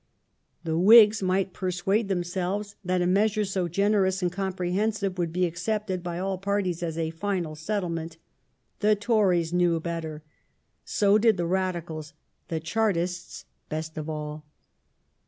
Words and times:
The 0.63 0.79
Whigs 0.79 1.21
might 1.21 1.53
persuade 1.53 2.07
themselves 2.07 2.75
that 2.83 3.03
a 3.03 3.05
measure 3.05 3.45
so 3.45 3.67
generous 3.67 4.23
and 4.23 4.31
comprehensive 4.31 5.19
would 5.19 5.31
be 5.31 5.45
accepted 5.45 6.01
by 6.01 6.17
all 6.17 6.39
parties 6.39 6.81
as 6.81 6.97
a 6.97 7.11
final 7.11 7.53
settlement 7.53 8.17
The 8.79 8.95
Tories 8.95 9.53
knew 9.53 9.79
better; 9.79 10.23
so 10.83 11.19
did 11.19 11.37
the 11.37 11.45
Radicals; 11.45 12.13
the 12.47 12.59
Chartists 12.59 13.45
best 13.69 13.95
of 13.95 14.09
all. 14.09 14.43